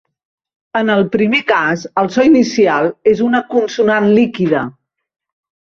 [0.79, 4.69] En el primer cas, el so inicial és una consonant líquida.